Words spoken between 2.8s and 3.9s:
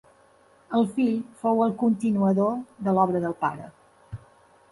de l'obra del pare.